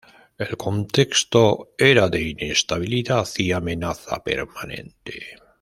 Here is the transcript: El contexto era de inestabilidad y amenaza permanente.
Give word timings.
El 0.39 0.57
contexto 0.57 1.75
era 1.77 2.09
de 2.09 2.23
inestabilidad 2.23 3.27
y 3.37 3.51
amenaza 3.51 4.23
permanente. 4.23 5.37